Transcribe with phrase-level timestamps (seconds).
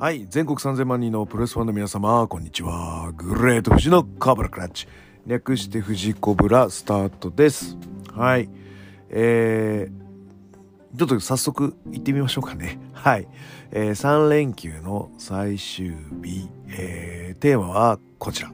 [0.00, 3.12] はい全国3000万人のプロレスファンの皆様こんにちは。
[3.18, 4.88] グレート富士のカブラクラッチ。
[5.26, 7.76] 略して富士コブラスタートです。
[8.14, 8.48] はい。
[9.10, 12.78] えー、ちょっと早速行ってみましょうかね。
[12.94, 13.28] はい、
[13.72, 18.50] えー、3連休の最終日、えー、テーマはこちら。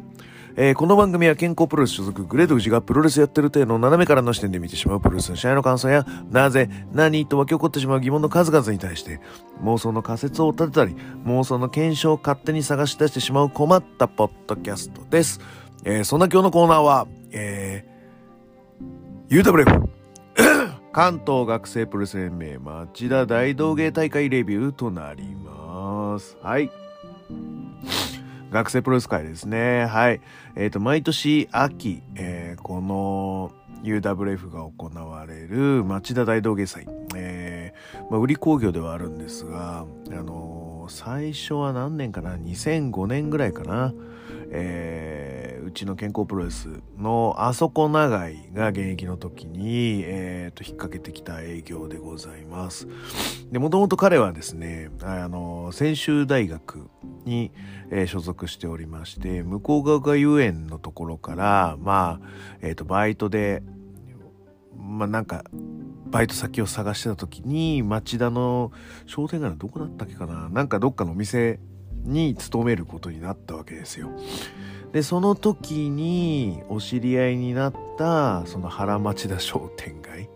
[0.58, 9.20] えー、この番組は健康プロレス所属グレート富士がプロレスやってる程度の斜めからの視点で見てしまうプロレスの試合の感想や、なぜ、何と湧き起こってしまう疑問の数々に対して、
[9.62, 15.40] 妄想の仮説を立てたり、妄想の検証を勝手に探し出してしまう困ったポッドキャストです。
[15.84, 19.88] えー、そんな今日のコーナーは、えー、UWF
[20.90, 26.38] 関東学生プロレス連盟町田大道芸大会レビューとなります。
[26.42, 26.70] はい。
[28.50, 29.86] 学生プロレス界ですね。
[29.86, 30.20] はい。
[30.54, 36.86] えっ、ー、と、毎年秋、えー、この UWF が行われる町田大道芸祭。
[37.14, 43.92] えー、まあ、売り工業ではあるんですが、あのー、最初は何年かな ?2005 年ぐらいかな？
[44.50, 45.45] えー、
[45.76, 52.88] うちの健康プロレスのあそこ長井が現役の時に、えー、と引っ掛けてきた営業でございます。
[53.52, 56.88] で、もともと彼はですね、あの、専修大学
[57.26, 57.52] に、
[57.90, 62.28] えー、所属しておりまして、向こう側が遊園のところから、まあ、
[62.62, 63.62] えっ、ー、と、バイトで、
[64.78, 65.44] まあなんか、
[66.06, 68.72] バイト先を探してた時に、町田の
[69.04, 70.48] 商店街のどこだったっけかな？
[70.48, 71.60] なんかどっかのお店
[72.06, 74.10] に勤めることになったわけですよ。
[74.92, 80.28] でその時にお知り合いになったその原町田商店街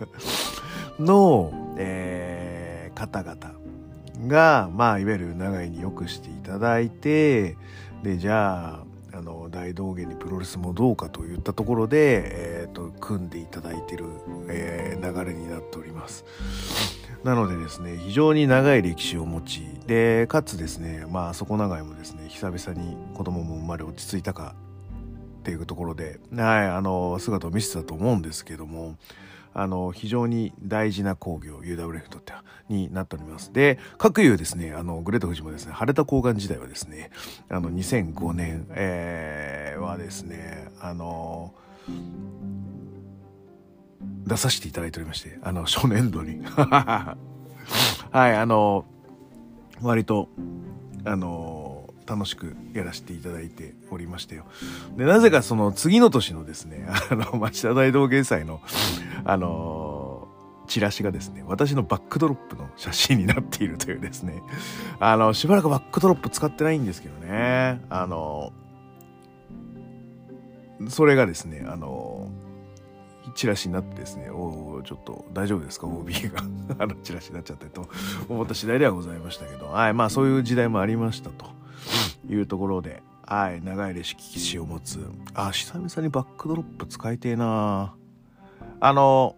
[0.98, 3.54] の、えー、方々
[4.26, 7.56] がまあいわゆる長井によくしていただいて
[8.02, 8.80] でじゃ
[9.12, 14.04] ああの大道芸にプロレスもどうかといったところで、えーと、組んでいただいてる、
[14.48, 16.24] えー、流れになっております。
[17.26, 24.54] なのでですね、非常に長い歴史を持ち、で、かつですね、まあ、そこ長いもですね、久々に子供も生まれ落ち着いたか
[25.40, 28.94] っていうところで、はい、あの、姿を見せたと思うんですけども、
[29.54, 33.52] あの、非常に大事な工業、UWF にとっては、になっております。
[33.52, 37.10] で、各有ですね、あの、グレート富士もですね、晴れた高岩時代はですね、
[37.48, 41.52] あの、2005年、えー、はですね、あの、
[44.26, 46.42] 出させていただいておりまして、あの、初年度に。
[46.56, 47.16] は
[48.14, 48.84] い、あの、
[49.82, 50.28] 割と、
[51.04, 54.44] あの、楽しくやらせていただいておりましたよ。
[54.96, 58.60] で、なぜかその次の年のですね、 あの、町田大道芸祭の、
[59.24, 60.28] あの、
[60.66, 64.42] チラシがですね、私のバックドロップの写真になっているというですね、
[64.98, 68.52] あの、しばらくバックドロップ使ってないんですけどね、あの、
[70.88, 72.30] それがですね、あの、
[73.36, 76.42] チラシになってですね、おおちょっと大丈夫ですか ?OB が。
[76.82, 77.86] あのチラシになっちゃったと。
[78.28, 81.54] 思った次第ではございましたけど、はい、まあそういう時代もありましたと。
[82.28, 84.98] いうところで、はい、長い歴史を持つ、
[85.34, 87.94] あ、久々にバックドロップ使いてえな。
[88.80, 89.36] あの、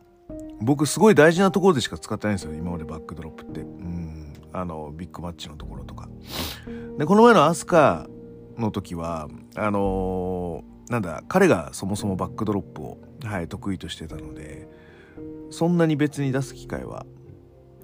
[0.62, 3.60] 僕すごい大事なところでしか使ってないんですよ、今までバックドロップって。
[3.60, 6.09] うん、あの、ビッグマッチのところとか。
[6.97, 8.06] で、この前のアスカ
[8.56, 14.68] の時は、あのーなんだ彼がそもそもバックドロップを、はい、得意としてたので
[15.50, 17.06] そんなに別に出す機会は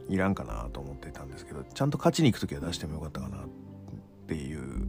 [0.08, 3.40] いらんかなと思ってたんですけどちゃんと勝ちに行く時は出してもよかったかなっ
[4.26, 4.86] ていう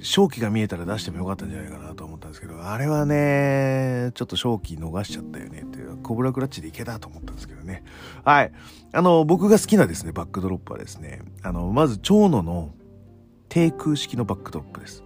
[0.00, 7.84] 勝機が見えたら出してもよかったんじゃないかなと思ったんですけどあれはねちょっと勝機逃しちゃったよねっていうコブラクラッチでいけたと思ったんですけどね。
[8.24, 8.52] はい。
[8.92, 12.72] あの僕が好きなですねバックドロップはですねあのまず永田の
[13.48, 15.04] 低空式のバックドロップです。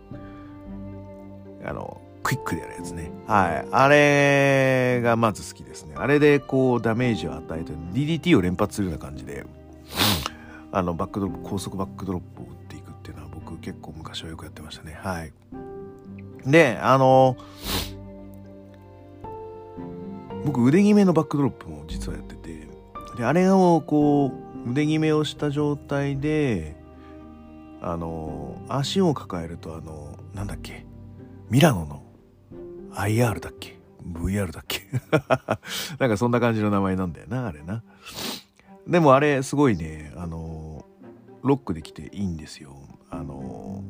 [1.64, 3.12] あの、クイックでやるやつね。
[3.28, 3.68] はい。
[3.70, 5.94] あれがまず好きですね。
[5.96, 9.46] あれでこうダメージを与えて DDT を連発するような感じで、
[10.72, 14.98] あの、バックドロップ、高速バックドロップを打っていくっていうのは僕結構昔はよくやってましたね。
[15.00, 15.32] はい。
[16.44, 17.36] で、あの、
[20.44, 22.66] 僕腕決めのバックドロップも実はやってて、
[23.16, 24.32] で、あれをこ
[24.66, 26.74] う、腕決めをした状態で、
[27.80, 30.86] あの、足を抱えるとあの、なんだっけ、
[31.50, 32.05] ミラノの
[32.96, 34.82] IR だっけ ?VR だっけ？
[35.98, 37.82] なんかそんな感じの名前なんだよな、あれな。
[38.86, 40.84] でもあれすごいね、あの、
[41.42, 42.76] ロックできていいんですよ。
[43.10, 43.82] あの、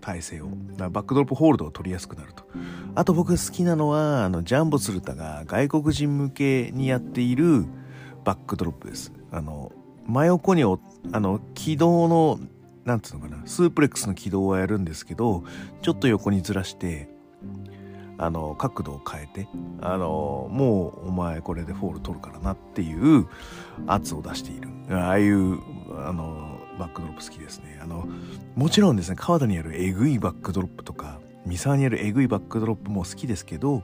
[0.00, 0.48] 体勢を。
[0.76, 2.44] バックドロップホールドを取りやすくなると。
[2.94, 7.64] あと僕好きなのは、あの、ジャンボ鶴田が外国人向けにやっている
[8.24, 9.12] バックドロップです。
[9.30, 9.72] あの、
[10.06, 12.40] 真横にあの、軌道の
[12.84, 15.44] なんつうのかな、スープレックスの軌道はやるんですけど、
[15.82, 17.08] ちょっと横にずらして、
[18.22, 19.48] あの、角度を変えて、
[19.80, 23.26] あの、もうお前これでフォール取るからなっていう
[23.88, 24.68] 圧を出している。
[24.90, 25.58] ああいう、
[26.06, 27.80] あの、バックドロップ好きですね。
[27.82, 28.06] あの、
[28.54, 33.82] もちろんですね、川田にやるえぐいバックドロップとか、三沢にやるえぐいバックドロップも好きですけど、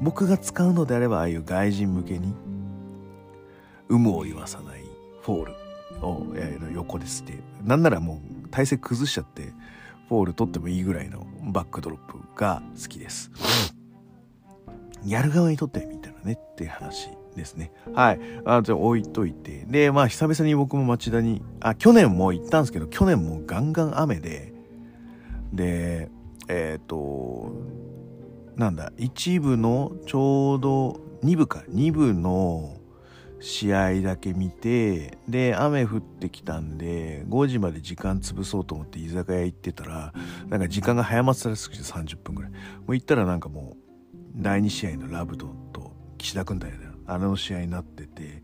[0.00, 2.34] 僕が使うのであれば、ああいう外人向けに、
[3.88, 4.82] 有無を言わさない
[5.20, 5.52] フォール
[6.04, 6.26] を
[6.74, 9.52] 横ですって、なんならもう体勢崩しちゃって、
[10.08, 13.30] フォール取ってもいいぐらいのバックドロップが好きです。
[15.04, 17.72] やる側にとってみたいなねっていう話ですね。
[17.94, 18.20] はい。
[18.44, 19.64] あ、じゃあ置いといて。
[19.66, 24.52] で、まあ久々に僕も町田に、あ、去年も行ったんですけど、去年もガンガン雨で、
[25.52, 26.10] で、
[26.48, 27.52] えっ、ー、と、
[28.56, 32.76] なんだ、一部のちょうど2部か、2部の
[33.40, 40.12] 試合だけ見て、で、雨降ってきたんで、5時まで時間潰そうと思って居酒屋行ってたら、
[40.48, 42.50] なんか時間が早まってたらしくて30分ぐらい。
[42.52, 42.58] も
[42.88, 43.91] う行ったらなんかもう、
[44.34, 46.76] 第2試合のラブドンと岸田君だよ。
[46.76, 46.86] ね。
[47.06, 48.42] あの試合になってて。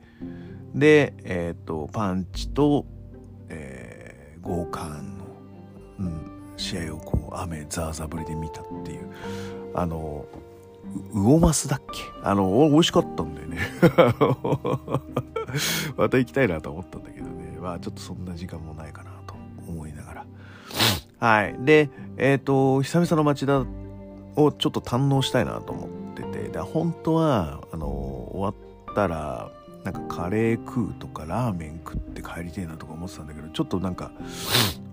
[0.75, 2.87] で、えっ、ー、とパンチと、
[3.49, 5.25] えー、豪冠の、
[6.01, 9.09] うん、試合をこう雨ザーザーぶりで見たっていう。
[9.75, 10.27] あの
[11.13, 12.03] 魚マスだっけ？
[12.23, 13.59] あの美味しかったんだよね。
[15.97, 17.59] また行きたいなと思ったんだけどね。
[17.61, 19.35] まあちょっとそんな時間もないかなと
[19.67, 20.27] 思いながら。
[21.21, 21.57] はい。
[21.61, 23.65] でえっ、ー、と久々の町田
[24.39, 26.49] をちょっと堪能したいなと思ってて。
[26.49, 27.87] で本当はあの
[28.33, 29.51] 終わったら
[29.85, 34.11] なんかカレー食うとかラーメン食って帰りてえなとか思ってたんだけどちょっとなんか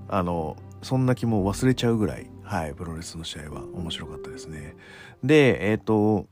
[0.08, 4.76] あのそんな気も忘れちゃうぐらいはいプロレスの試合は面白かったですね。
[5.24, 6.28] でえっ、ー、と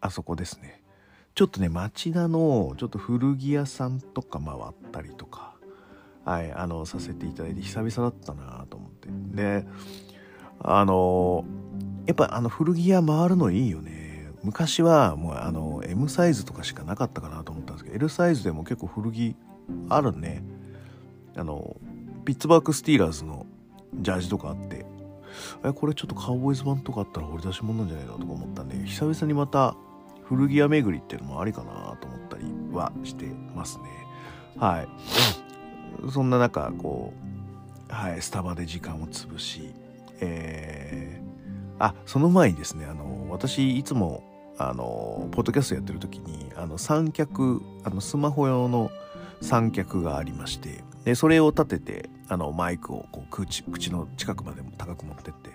[0.00, 0.82] あそこですね。
[1.34, 5.54] ちょっとね町田のちょっと古着屋さんとか回ったりとか
[6.24, 9.08] はいあのさせていただいて久々だったなと思って。
[9.34, 9.66] で
[10.60, 11.44] あの
[12.06, 14.30] やっぱあの古着屋回るのいいよね。
[14.42, 19.34] 昔はもうあの M サイズとかしかなかったかなと思ったんですけど L サイズでも結構古着
[19.88, 20.44] あるね。
[21.36, 21.76] あの
[22.24, 23.46] ピッツバーグスティーラーズの
[23.94, 24.86] ジャージとかあって
[25.64, 29.76] えこれちょっとカウボーイズ版とかあったら掘り出し物なんじゃないかとか思ったんで久々にまた
[30.24, 33.84] 古着屋巡りっていうのもありかなと思ったりはしてますね。
[34.56, 34.88] はい。
[36.10, 37.12] そんな中こ
[37.90, 39.72] うはいスタバで時間を潰し
[40.20, 41.05] えー
[41.78, 44.22] あその前にですねあの私いつも
[44.58, 48.90] あのポッドキャストやってる時にあの三脚あのスマホ用の
[49.42, 55.50] 三脚がありましてでそれを立ててあのマイクをこう口口の近くまでも高く持ってって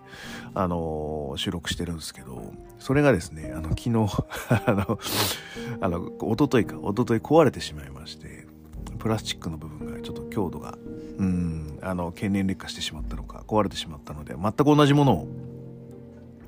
[0.53, 3.89] あの収録してるんですけどそれがですねあの昨日
[4.65, 4.99] あの
[5.81, 8.47] あの一昨日か一昨日壊れてしまいまして
[8.99, 10.77] プラスチックの部分がちょっと強度が
[11.17, 15.50] うんあの経年劣化してしまったのか壊れてしまったので全く同じものを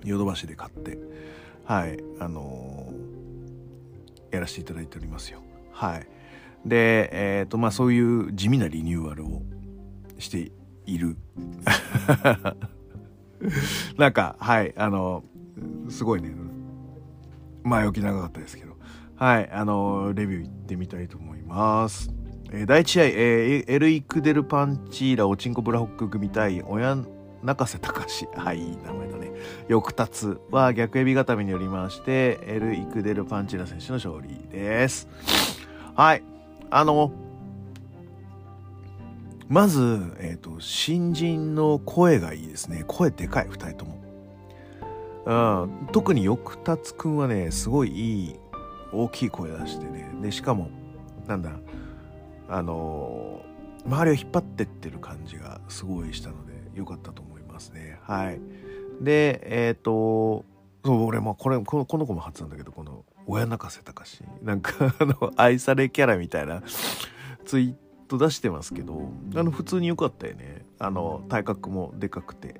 [0.03, 0.97] ヨドバシで買って
[1.65, 5.39] はいあのー、やらせていただいておりますよ。
[5.71, 6.07] はい。
[6.65, 9.41] でえっ、ー、とまあそういう地味なリニューアルを
[10.19, 10.51] して
[10.85, 11.17] いる。
[13.97, 15.23] なんかはいあの
[15.89, 16.31] すごいね。
[17.63, 18.73] 前置き長かったですけど。
[19.15, 22.11] はいあのレビュー行ってみたいと思います。
[22.55, 27.03] え、第1試合、えー、エルイクデルパンチーラオチンコブラホック組対親
[27.43, 28.27] 中瀬隆。
[28.35, 29.31] はいい名前だね。
[29.67, 35.07] 翌達は逆エビ固めによりましてエル・イクデル・パンチラ選手の勝利です。
[35.95, 36.23] はい
[36.69, 37.11] あの
[39.49, 39.81] まず、
[40.19, 42.85] えーと、新人の声がいいですね。
[42.87, 44.01] 声でかい2人とも、
[45.25, 48.35] うん、特に翌達くんはねすごいいい
[48.91, 50.09] 大きい声出してね。
[50.21, 50.69] でしかも
[51.27, 51.51] なんだ
[52.49, 53.41] あの
[53.85, 57.99] 周りを引っ張ってってる感じがすごいしたので良かったと思ますね。
[58.03, 58.41] はい。
[59.01, 60.45] で、えっ、ー、と、
[60.85, 66.61] 俺もこれ、このこの子も初なんだけど、この、親泣かせたかし、なんか、 あの、愛されキャラみたいな
[67.45, 67.75] ツイー
[68.07, 70.65] ト出してますけど、あの、普通に良かったよね。
[70.79, 72.59] あの、体格もでかくて、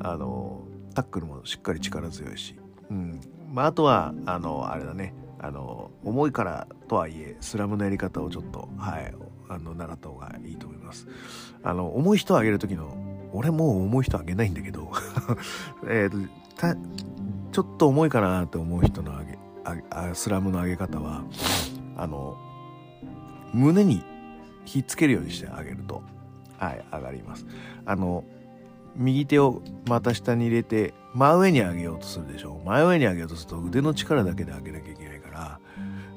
[0.00, 0.62] あの、
[0.94, 2.56] タックルもしっかり力強いし、
[2.90, 3.20] うん。
[3.52, 9.14] まあ、あとは、あの、あれだね、あの、重いからとはいえ、スラムのやり方をちょっと、はい、
[9.48, 11.06] あの、習った方がいいと思います。
[11.62, 12.96] あの、重い人を上げる時の
[13.32, 14.90] 俺もう重い人あげないんだけど。
[15.88, 16.16] えと
[17.50, 19.38] ちょっと重いかなって思う人の上げ
[19.90, 21.22] あスラムの上げ方は
[21.96, 22.36] あの
[23.52, 24.02] 胸に
[24.64, 26.02] ひっつけるようにしてあげると
[26.58, 27.44] はい上がります。
[27.84, 28.24] あの
[28.94, 32.60] 右手を股下に入れて真上に上げようとするでしょ？
[32.64, 35.60] 真上に上げようとすると腕の力だけで上げなきゃいけないから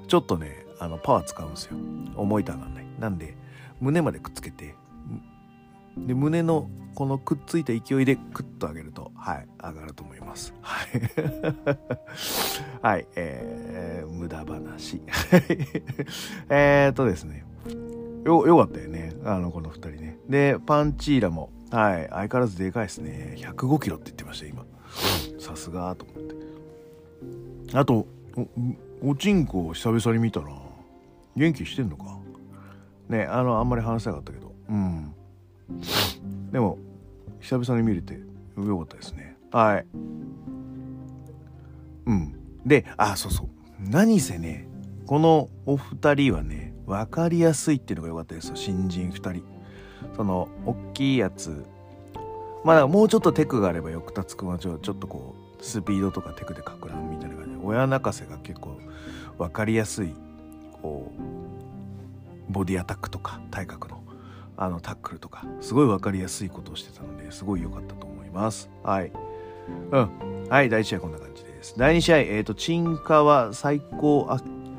[0.08, 1.76] ちょっとねあのパワー使うんですよ。
[2.16, 2.86] 重いと上がんない。
[3.00, 3.36] なんで
[3.82, 4.76] 胸までくっつけて
[5.98, 11.02] で胸のこのくっついた勢いでクッと上げるとはい上がると思いますはい
[12.82, 15.02] はいえー、無駄話
[16.50, 17.46] えっとですね
[18.26, 19.14] よ、よかったよね。
[19.24, 20.18] あの、この二人ね。
[20.28, 23.36] で、パンチーラも、はい、相変わらずでかいですね。
[23.38, 24.66] 105キロって言ってました、今。
[25.40, 26.18] さすがと思っ
[27.72, 27.78] て。
[27.78, 28.08] あと、
[29.04, 30.48] お、おちんこを久々に見たら、
[31.36, 32.18] 元気してんのか？
[33.10, 34.54] ね、あの、あんまり話せなかったけど。
[34.70, 35.15] うん。
[36.52, 36.78] でも、
[37.40, 38.20] 久々に見れて、
[38.58, 39.38] よかったですね。
[39.52, 39.86] はい。
[42.06, 42.36] うん。
[42.66, 43.48] で、あ、そうそう。
[43.80, 44.68] 何せね、
[45.06, 48.56] このお二人はね、分かりやすいっていうのが良かったですよ。
[48.56, 49.44] 新人二人。
[50.16, 51.66] その、大きいやつ。
[52.64, 58.80] まだもうちょっとテクがあれば、よく立つくんはちょっとこう、スピードとかテクでかく乱みたいな感じで、親泣かせが結構
[59.38, 60.14] 分かりやすい、
[60.82, 61.12] こ
[62.50, 64.04] う、ボディアタックとか、体格の、
[64.58, 68.70] あの、タックルとか、すごい分かりやすいことをしてたので、すごい良かったと思います。
[68.84, 69.12] はい。
[69.92, 70.48] うん。
[70.50, 71.76] はい、第1試合こんな感じです。
[71.78, 74.28] 第2試合、えっ、ー、と、チンカワ最高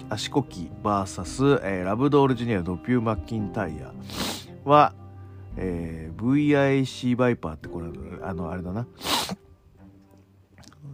[0.09, 3.93] 足こき VS、えー、ラブドールジュニアドピュー・マッキンタイヤ
[4.65, 4.95] は、
[5.57, 7.89] えー、VIC バイパーってこれ、
[8.23, 8.87] あの、あれだな。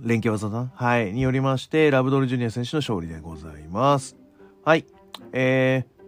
[0.02, 0.72] 連携技だな。
[0.74, 1.12] はい。
[1.12, 4.16] によりまして、ラブドールジュニア選手の勝利でございます。
[4.64, 4.86] はい。
[5.32, 6.01] えー、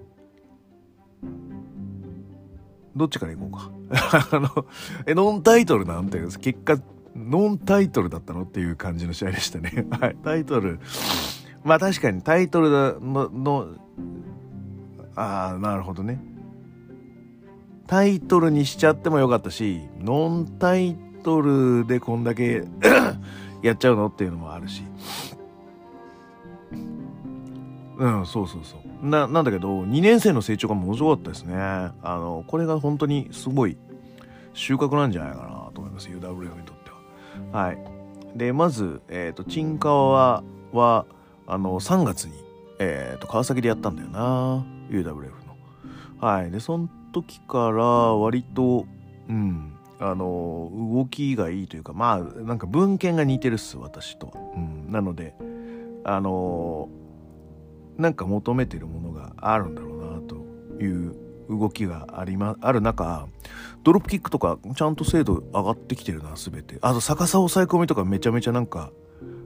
[2.97, 3.71] どっちからいこうか。
[4.31, 4.67] あの、
[5.07, 6.79] え、ノンタイトルなんて、結果、
[7.17, 9.87] ノンタイトルだったのっていう感じの試合でしたね。
[10.01, 10.17] はい。
[10.23, 10.81] タイトル、
[11.65, 13.69] まあ確かにタイトルの、の、
[15.17, 16.21] ああ、なるほどね。
[17.87, 22.65] タイトルにしちゃってもよかったし、ノンタイトルでこんだけ
[23.63, 24.83] やっちゃうのっていうのもあるし。
[27.97, 29.09] うん、そうそうそう。
[29.09, 31.55] な、なんだけど、2年生の成長がものすごかったですね。
[31.57, 33.77] あの、これが本当にすごい
[34.53, 36.09] 収穫なんじゃないかなと思います。
[36.09, 36.91] UWF にとって
[37.53, 37.65] は。
[37.65, 37.79] はい。
[38.35, 41.07] で、まず、えっ、ー、と、チンカワは、
[41.47, 42.33] あの、3月に、
[42.81, 44.65] えっ、ー、と、川崎でやったんだよな。
[44.91, 45.31] UWF
[46.21, 46.27] の。
[46.27, 46.51] はい。
[46.51, 48.87] で、その時から割と、
[49.29, 54.33] うん、あの、動きがいいというか、まあ、なんか文献が似てるっす、私と。
[54.57, 54.91] うん。
[54.91, 55.35] なので、
[56.05, 56.89] あの、
[57.99, 60.37] なんか求めてるものがあるんだろうな、と
[60.83, 61.15] いう
[61.49, 63.27] 動きがありま、ある中、
[63.83, 66.79] ドロップキックとかちゃんと精度上がってきてるな、すべて。
[66.81, 68.91] あと逆さ抑え込みとかめちゃめちゃなんか、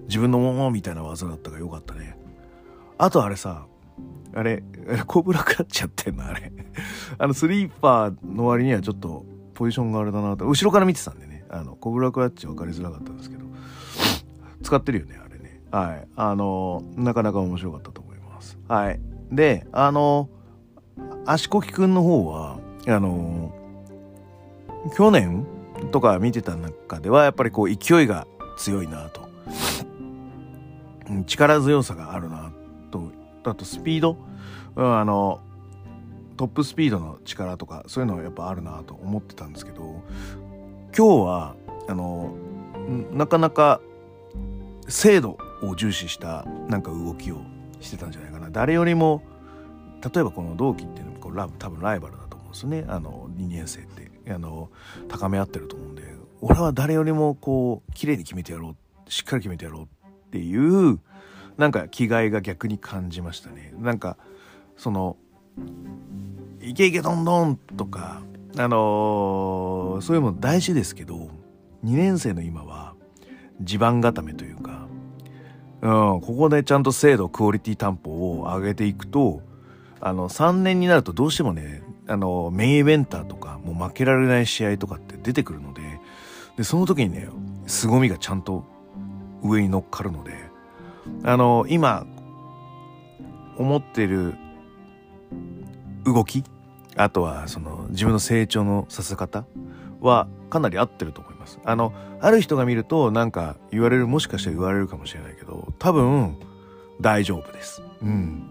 [0.08, 2.18] 自分のものみたいな技だったからよかったね。
[2.96, 3.66] あとあれさ、
[4.34, 4.62] あれ、
[5.06, 6.52] コブラクラッチやってんのあれ。
[7.18, 9.24] あの、スリーパーの割にはちょっと
[9.54, 10.46] ポジションがあれだなと。
[10.46, 11.44] 後ろから見てたんでね。
[11.50, 13.44] あの、コブラクラッチ分かりづらかったんですけど。
[14.62, 15.62] 使ってるよね、あれね。
[15.70, 16.08] はい。
[16.16, 18.07] あの、なかなか面白かったと思います。
[18.68, 19.00] はい。
[19.32, 20.28] で、あの、
[21.26, 23.52] 足こきくんの方は、あの、
[24.96, 25.46] 去年
[25.90, 29.28] とか見てた中では、やっぱりこう勢いが強いなと。
[31.26, 32.52] 力強さがあるな
[32.90, 33.10] と
[33.44, 34.16] あとスピード、
[34.76, 35.40] うん、あの
[36.36, 40.02] トップスピードの力とかそういうのはやっぱあるなと思ってたんですけど
[40.96, 41.56] 今日は
[41.88, 42.34] あの
[43.12, 43.80] なかなか
[44.88, 47.40] 精度を重視したなんか動きを
[47.80, 48.50] してたんじゃないかな。
[48.50, 49.22] 誰よりも
[50.02, 52.84] 例えばこの同期っていうのこうラ多分ライバルだと思うんですね。
[52.88, 54.08] あの2年生って。
[54.30, 54.68] あの
[55.08, 56.02] 高め合ってると思うんで。
[56.40, 59.10] 俺は誰よりもこう綺麗に決めてやろう。
[59.10, 59.86] しっかり決めてやろうっ
[60.30, 61.00] ていう
[61.56, 63.74] なんか気概が逆に感じましたね。
[63.78, 64.16] なんか
[64.76, 65.16] その
[66.60, 68.22] 「イケイケどんどん」とか
[68.56, 71.30] あのー、そういうもの大事ですけど
[71.84, 72.94] 2年生の今は
[73.60, 74.87] 地盤固めというか、
[75.80, 79.42] うん、ここでちゃんと精度クオリティ担保を上げていくと
[80.00, 85.82] あの3年になるとどうしてもねあのメインイベンターとかもう負けられない試合とかって出てくるので
[86.56, 87.28] でその時にね
[87.66, 88.64] 凄みがちゃんと
[89.42, 90.32] 上に乗っかるので
[91.22, 92.06] あの今
[93.56, 94.34] 思ってる
[96.04, 96.44] 動き
[96.96, 99.44] あとはその自分の成長のさせ方
[100.00, 101.58] はかなり合ってると思います。
[101.64, 106.36] あの、ある人が見るとなんか言われる、もしかしたら言われるかもしれないけど、多分
[107.00, 107.82] 大丈夫です。
[108.02, 108.44] うん。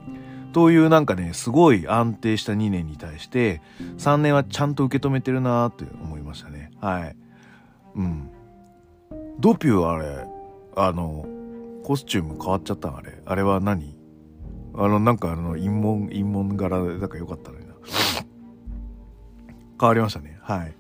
[0.54, 3.62] というなんかね、すごい安定した2年に対して、
[3.98, 6.72] 3年はちゃんと受け止めてるなーって思いましたね。
[6.80, 7.16] はい。
[7.96, 8.30] うん。
[9.40, 10.26] ドピューはあれ、
[10.76, 11.26] あの、
[11.84, 13.22] コスチューム変わっちゃったあれ？
[13.26, 13.96] あれは何？
[14.76, 17.74] あの、なんかあの、陰門、陰門柄で、なんか良かったのにな。
[19.80, 20.40] 変わりましたね。
[20.42, 20.74] はい。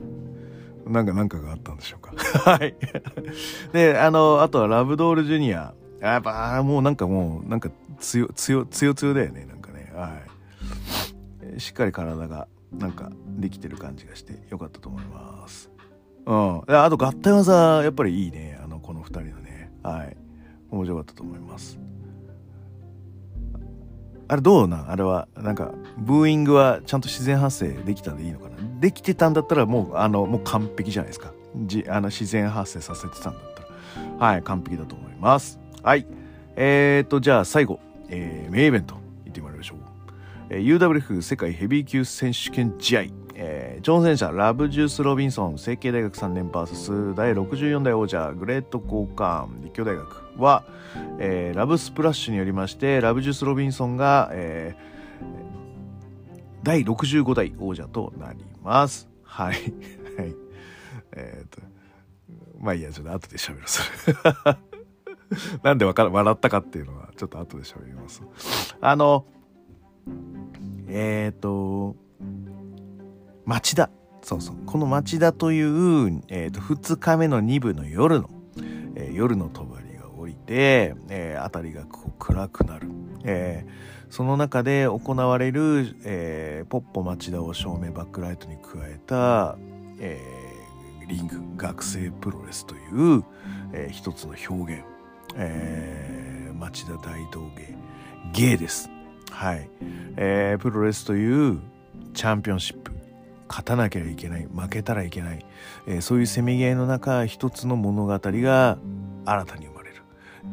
[0.90, 2.14] なんか、なんかがあったんでしょうか。
[2.50, 2.76] はい。
[3.74, 5.74] で、あの、あとはラブドールジュニア。
[6.00, 9.46] やっぱ、もうなんかもう、なんか強、強、強強だよね。
[9.46, 9.92] なんかね。
[9.94, 10.14] は
[11.56, 11.60] い。
[11.60, 15.72] しっかり体が、なんか、できてる感じがしてよかったと思います。
[16.26, 16.62] うん。
[16.68, 18.60] あと合体技、やっぱりいいね。
[18.64, 19.72] あの、この二人のね。
[19.82, 20.18] はい。
[20.70, 21.80] 面白かったと思います。
[24.28, 24.92] あれどうなん？
[24.92, 28.56] あれはなんかブーイングはちゃんと自然発生できたんでいいのかな？
[28.80, 31.32] できてたんだったらもうあのもう完璧じゃないですか。
[31.66, 34.32] じあの自然発生させてたんだったら。
[34.32, 35.60] はい完璧だと思います。
[35.82, 36.06] はい。
[36.56, 37.80] えーとじゃあ最後、
[38.10, 39.78] えー、メイベントいってみましょう、
[40.50, 43.04] えー、UWF 世界ヘビー級選手権試合。
[43.40, 50.27] えー、挑戦者ラブジュース・ロビンソン成蹊大学3年 VS 第64代王者グレート・コーカーン立教大学。
[50.38, 50.64] は、
[51.20, 54.88] えー、ラブスプラッシュによりましてラブジュース・ロビンソンが、えー、
[56.64, 59.08] 第65代王者となります。
[59.24, 59.54] はい。
[59.54, 60.36] はい。
[61.14, 61.62] えっ、と、
[62.60, 63.64] まあいいや、ちょっと後で喋る。
[63.66, 64.18] それ
[65.64, 68.24] なんでわか笑ったかっていうのは、ちょっと後で喋ります。
[68.82, 69.26] あの、
[70.88, 71.96] えっ、ー、と、
[73.46, 73.90] 町田。
[74.22, 74.58] そうそう。
[74.66, 78.30] この町田という、えっ、ー、と、2日目の2部の夜の、
[78.96, 79.77] えー、夜の帳が降り
[80.48, 82.88] て、えー、辺りがこう暗くなる。
[83.24, 83.72] えー、
[84.10, 89.58] その中で行われる、えー、ポッポ町田を照明バックライトに加えた、
[90.00, 93.24] えー、リング学生プロレスという、
[93.74, 94.84] えー、一つの表現、
[95.36, 97.76] えー、町田大道芸
[98.34, 98.90] 芸です。
[99.30, 99.70] はい、
[100.16, 101.60] えー、プロレスという
[102.14, 102.92] チャンピオンシップ。
[103.50, 104.48] 勝たなきゃいけない。
[104.54, 105.46] 負けたらいけない、
[105.88, 108.78] えー、そういうせめぎ合いの中一つの物語が
[109.26, 109.77] 新たに生まれ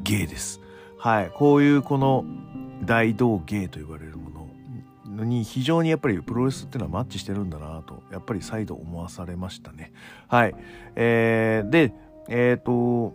[0.02, 0.60] 芸です。
[0.98, 2.24] はい、こういうこの
[2.84, 9.92] 大道芸と呼ばれるものに非常にやっぱりプロレスっていうのはマッチしてるんだなとやっぱり再度思わされましたね。
[10.28, 10.54] はい、
[10.96, 11.92] えー、で
[12.28, 13.14] えっ、ー、と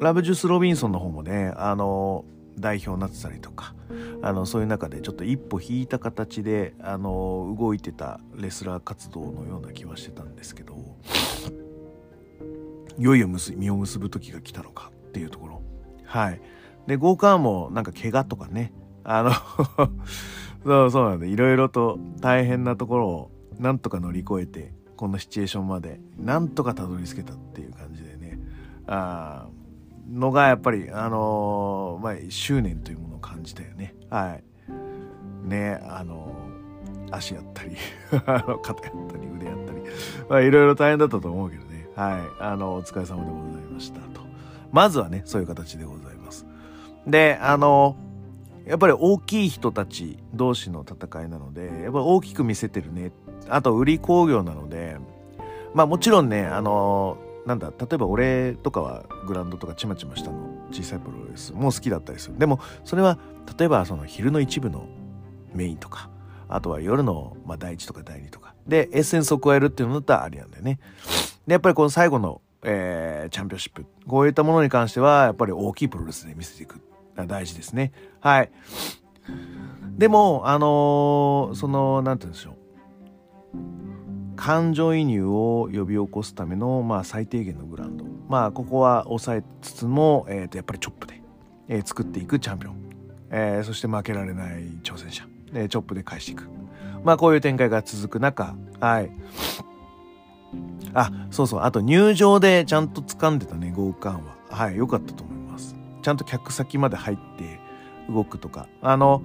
[0.00, 2.24] ラブジュース・ロビンソンの方もねあの
[2.58, 3.74] 代表になってたりとか
[4.22, 10.76] あのそういう中でちょっと一歩引いた形であの動いてたレスラー活動のような気はしてたんですけど
[12.98, 15.62] いよいよ実を結ぶ時が来たのかっていうところ
[16.08, 16.40] はい。
[16.86, 18.72] でゴーカーもなんか怪我とかね。
[19.04, 19.30] あの
[20.64, 28.38] そうそうなんでいろいろと大変なところをなんとか乗り越えてこのシチュエーションまでなんとかたどり着けたっていう感じでね。
[28.86, 29.46] あ
[30.10, 33.94] のがやっぱりあのー、まあ執念というものを感じたよね。
[34.08, 35.48] はい。
[35.48, 37.76] ねあのー、足やったり
[38.10, 39.82] 肩やったり腕やったり。
[40.28, 41.88] まあいろいろ大変だったと思うけどね。
[41.94, 42.20] はい。
[42.40, 44.27] あのお疲れ様でございましたと。
[44.72, 46.46] まずはねそういう形でございます。
[47.06, 47.96] であの
[48.66, 53.12] やっぱり大きい人たち同士の戦いなのでやっぱ大きく見せてるね。
[53.48, 54.96] あと売り工業なので
[55.74, 60.58] まあもちろんねあのなんだ例えば俺とかはグラウンドとかちまちましたの。
[60.70, 62.38] 小さいプロレスも好きだったりする。
[62.38, 63.18] でもそれは
[63.58, 64.86] 例えばその昼の一部の
[65.54, 66.10] メインとか
[66.46, 68.54] あとは夜の、まあ、第1とか第2とか。
[68.66, 70.78] でエッセンスを加えるっていうのだったらありなんだよね。
[71.46, 76.80] でやっぱりこの最後の、えー、チャンピオンシップこういったものに関してはやっぱり大きいプロレスで見せていく
[77.26, 77.92] 大事ですね。
[78.20, 78.50] はい。
[79.96, 82.58] でもあのー、そのなんて言うんでしょう。
[84.36, 88.04] 感情移入を呼び起こすための、まあ、最低限のグラウンド。
[88.28, 91.20] まあここは抑えつつも、えー、とやっぱりチョップで、
[91.66, 92.76] えー、作っていくチャンピオン、
[93.30, 96.48] えー、そして負けられない挑戦者、えー、チョップで返していく。
[97.02, 99.10] まあこういう展開が続く中はい。
[100.94, 101.60] あそうそう。
[101.62, 104.20] あと入場でちゃんと掴んでたね豪華は。
[104.50, 105.76] はい良かったと思います。
[106.02, 107.60] ちゃんと客先まで入って
[108.08, 108.68] 動くとか。
[108.82, 109.22] あの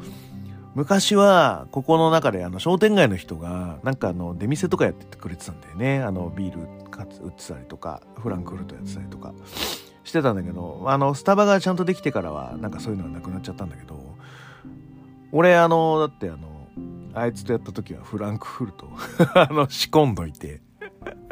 [0.76, 6.02] 昔はここの中であの商店街の人がなんかあの出店とかやっててくれてたんだよね。
[6.02, 9.34] あのビール売ってたりとかフランクフルトやってたりとか。
[10.04, 14.16] してたんだけどあのスタバがちゃんとできてからはなんかそういうのはなくなっちゃったんだけど
[15.32, 16.68] 俺あのだってあの
[17.14, 18.90] あいつとやった時はフランクフルト。
[19.36, 20.62] あの仕込んどいて。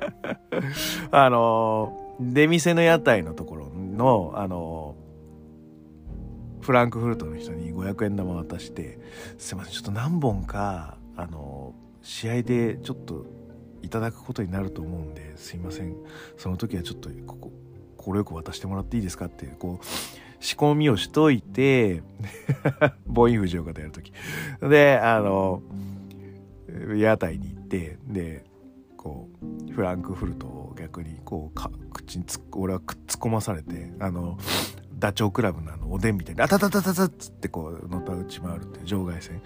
[1.11, 4.95] あの出店の屋台のところのあの
[6.61, 8.99] フランクフルトの人に500円玉渡して
[9.39, 13.25] 「すいませんちょっと何本かあの試合でちょっと
[13.81, 15.95] いただくことになると思うんですいません
[16.37, 17.51] その時はちょっとここ
[17.97, 19.85] これよく渡してもらっていいですか?」ってこう
[20.39, 22.03] 仕込みをしといて
[23.05, 24.13] ボイン藤岡でやる時
[24.61, 25.61] であの
[26.95, 28.50] 屋台に行ってで
[29.01, 34.37] こうフランクフルトを逆にこう口に俺はくっつこまされてあの
[34.99, 39.41] ダチョウ倶楽部のあのおでんみたいにあたたたたたっつってこうのたうち回るって場外戦。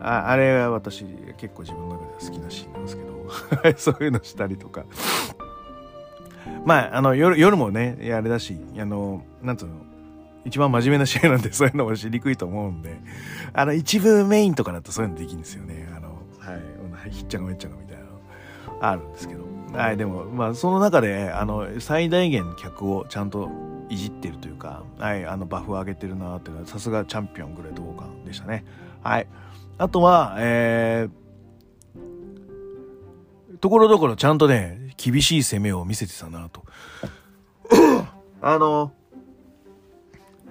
[0.00, 1.04] ああれは私
[1.38, 4.84] 結構自分の中では好きなシーンなんですけど そういうのしたりとか。
[6.64, 9.74] まああの夜夜もねあれだしあのなんつうの
[10.44, 13.00] 一番真面目な試合なんで そういうのもしにくいと思うんで
[13.52, 15.88] あの一部メインとかだとそういうのできるんですよね。
[15.96, 17.10] あのはい。
[17.10, 18.02] ひっちゃがめっちゃがみたいな。
[18.02, 18.05] の
[18.80, 23.50] あるんですけどはいでもまあその中であの最大限客をちゃんと
[23.88, 28.64] いじってるというか、はい、あのバフを上げてるなっていうのはさすがチャンピオングレートウォーカーでしたね。
[29.02, 29.28] はい。
[29.78, 36.64] あとは、えー、ところどころちゃんとね、厳しい攻めを見せてたなと。
[38.42, 38.92] あの、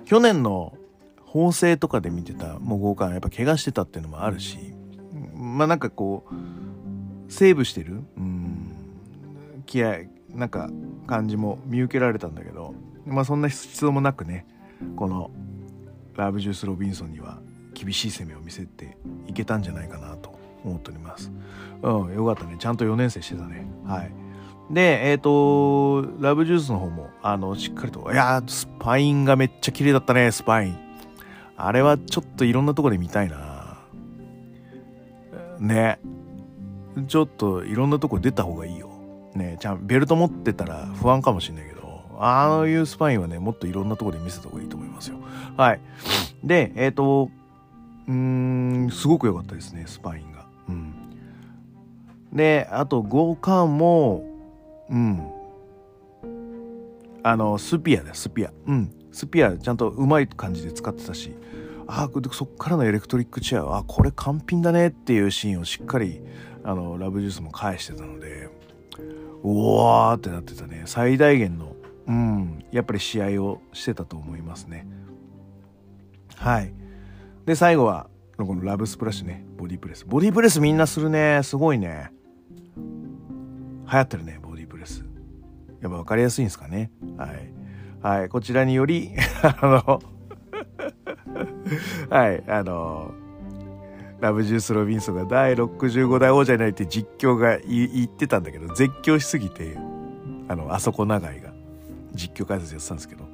[0.06, 0.78] 去年の
[1.26, 4.58] 法政とかで見てたもう豪華やっぱ怪我してたっていうのもあるし、
[5.34, 6.34] まあなんかこう、
[7.28, 10.70] セーブしてる、うん、気合、なんか
[11.08, 12.74] 感じも見受けられたんだけど、
[13.06, 14.46] まあそんな必要もなくね、
[14.96, 15.32] この
[16.16, 17.40] ラブジュース・ロビンソンには
[17.74, 21.32] 厳しい攻めを見せていけたんじゃないかなと思っております。
[21.82, 22.56] うん、よかったね。
[22.58, 23.68] ちゃんと4年生してたね。
[23.86, 24.12] はい。
[24.72, 30.78] で、えっ、ー、と、ラブジュースの方も、あの、しっかりと、いやスパインがめっちゃ綺麗だったね、スパイン。
[31.58, 33.78] あれはちょっといろんなとこで見たいな。
[35.60, 36.00] ね。
[37.08, 38.90] ちょっといろんなとこ出た方がいいよ。
[39.36, 45.18] ねちゃん、ベルト持ってたら不安かもしんないけど、ああいうスパインはね、もっといろんなとこで見せた方がいいと思いますよ。
[45.58, 45.82] はい。
[46.44, 47.30] で、えっ、ー、と、
[48.08, 50.46] うーん、すごく良かったですね、スパインが。
[50.70, 50.94] うん。
[52.34, 54.24] で、あと、五感も、
[54.90, 55.32] うん。
[57.24, 58.52] あの、スピアだよ、スピア。
[58.68, 58.92] うん。
[59.12, 61.34] スピア、ちゃんとうまい感じで使ってたし、
[61.88, 66.22] ああ、そっからのエレクトリックチェア、あこれ完品だねっていうシーンをしっかり、
[66.66, 68.50] あの、ラブジュースも返してたので、
[69.44, 70.84] うわーってなってたね。
[70.86, 71.76] 最大限の、
[72.08, 74.88] うん、やっぱり試合をしてたと思いますね。
[76.36, 76.74] はい。
[77.46, 79.46] で、最後は、このラブスプラッシュね。
[79.58, 80.06] ボディプレス。
[80.06, 81.42] ボディプレスみんなするね。
[81.44, 82.12] すごいね。
[82.76, 85.06] 流行ってるね、ボディプレス。
[85.82, 86.92] やっぱ分かりやすいんですかね。
[87.16, 87.54] はい。
[88.02, 88.30] はい。
[88.30, 89.12] こちらにより、
[89.44, 90.02] あの
[92.10, 93.14] はい、あの
[94.20, 99.78] ラブジュース・ロビンソンが第65代王者になりって実況が言ってたんだけど、絶叫しすぎて、
[100.48, 101.56] あの、あそこ長いが。
[102.16, 103.26] 実況解説やってたんですけど、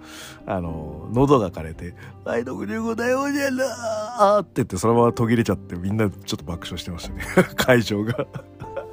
[0.47, 1.93] あの、喉が枯れて、
[2.25, 7.23] 第65代王者だーって言ってそのまま途切れちゃってみんなちょっと爆笑してましたね。
[7.55, 8.25] 会場が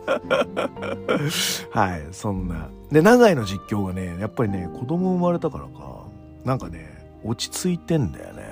[1.73, 2.69] はい、そんな。
[2.91, 6.05] で、長井の実況がね、やっぱりね、子供生まれたからか、
[6.45, 8.43] なんかね、落ち着いてんだよね。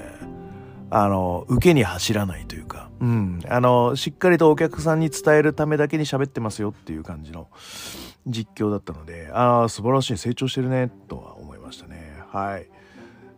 [0.90, 7.48] あの、受けに走らないというか、うん、あの、しっかりとお客さんに伝えるためだけに喋ってますよっていう感じの
[8.26, 12.22] 実況だったので、ああ、素晴らしい、成長してるね、とは思いましたね。
[12.32, 12.68] はい。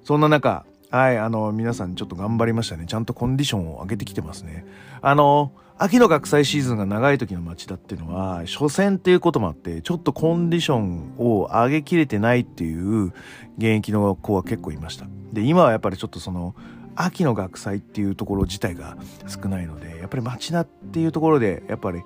[0.05, 2.87] そんな中、はい、あの、皆さんちょっと頑張りましたね。
[2.87, 4.65] ちゃんとコンディションを上げてきてますね。
[5.03, 13.13] あの、秋の学祭シーズンが長い時の町田っていうのは、初戦っていうこともあって、ちょっとコンディションを上げきれてないっていう
[13.59, 15.07] 現役の子は結構いました。
[15.33, 16.55] で、今はやっぱりちょっとその、
[17.01, 22.03] 秋の学祭っていうところ自体が少ないのでやっぱり町田っていうところでやっぱり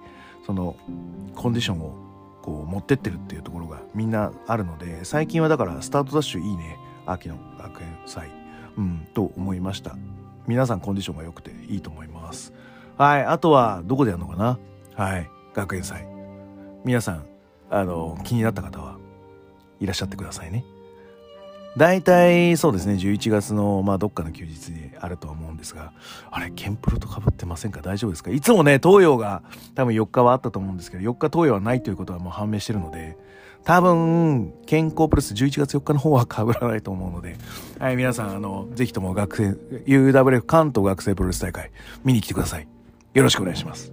[0.47, 0.77] その
[1.35, 1.95] コンディションを
[2.43, 6.77] こう持ってってるっていうところがみんなあるので最近はだからスタートダッシュいいね
[7.07, 8.31] 秋の学園祭
[8.77, 9.97] うんと思いました。
[10.47, 12.53] 皆さんコンディションが良くていいと思います。
[12.99, 14.59] はいあとはどこでやるのかな？
[14.95, 16.07] はい学園祭。
[16.85, 17.25] 皆さん
[17.71, 18.99] あの気になった方は
[19.81, 20.65] いらっしゃってくださいね。
[21.77, 25.93] 大体そうですね11月のまあどっかの休日であるとは思うんですが
[26.31, 27.81] あれケンプロとかぶってませんか？
[27.81, 28.31] 大丈夫ですか？
[28.31, 29.43] いつもね東洋が
[29.75, 33.17] 多分4日はあったと思うんですけど4日東洋はないということはもう判明してるので
[33.65, 37.37] 多分健康プラス11月4日の方は被らないと思うので
[37.79, 39.51] はい皆さんあのぜひとも学生
[39.87, 41.71] UWF 関東学生プロレス大会
[42.05, 42.69] 見に来てください。
[43.15, 43.93] よろしくお願いします。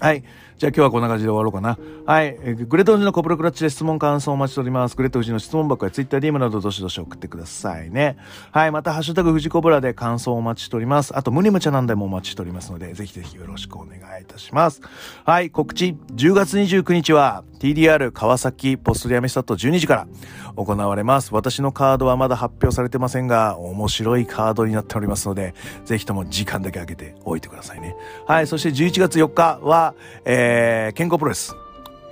[0.00, 0.22] はい。
[0.56, 1.76] じゃあ今日はこんな感じで終わろうかな。
[2.06, 2.38] はい。
[2.40, 4.96] えー、グレート富士のコブラクラッチで質問感想をお待ちしております。
[4.96, 8.16] グレート富士の質問箱や Twitter、DM などどしどし送ってくださいね。
[8.52, 8.70] はい。
[8.70, 11.16] また、ハッシュタグ富士コブラで感想をお待ちしております。
[11.16, 14.80] あと、無理無茶なんでもお待ちしておりますので、ぜひぜひよろしくお願いいたします。
[15.24, 15.50] はい。
[15.50, 20.06] 告知、10月29日は TDR 川崎ポストディアメスタット12時から
[20.54, 21.34] 行われます。
[21.34, 27.96] 私のカードはまだ発表されてませんが、面白いカードになっておりますので、ぜひとも時間だけ空けておいてくださいね。
[28.26, 28.46] はい。
[28.46, 31.56] そして11月4日は、えー、え健康プロレス。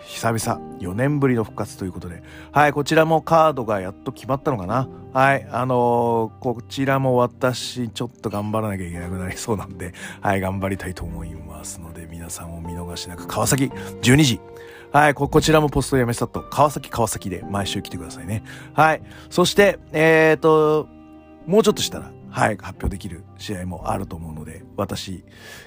[0.05, 2.23] 久々、4年ぶりの復活ということで。
[2.53, 4.89] はい、こちらもカードがやっと決まったのかな。
[5.13, 13.67] はい、あのー、こちらも私、ちょっと頑張らなきゃいけなくなりそうなんで、はい、頑張りたいと思いますので、皆さんお見逃しなく、川崎、
[14.03, 14.41] 12時。
[14.93, 18.43] はい、こ、こちらもポストやめスタット、川崎川崎で毎週来てくださいね。
[18.75, 19.03] はい。
[19.31, 20.89] そして、えっ、ー、と、
[21.47, 25.25] もうちょっとしたら、早く、発表できる試合もあると思うので、私、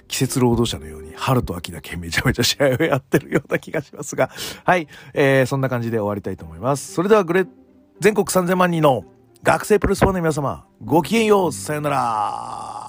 [0.08, 4.30] 季節労働者のように春と秋だけめちゃめちゃ試合をやってるような気がしますが、
[4.63, 6.93] はい、えー、そんな感じで終わりたいと思います。
[6.93, 7.45] それではグレ、
[7.99, 9.06] 全国3000万人の
[9.43, 12.85] 学生プロスファンの皆様、ごきげんよう、さよなら。